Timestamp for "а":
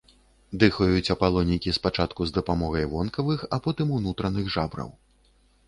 3.55-3.61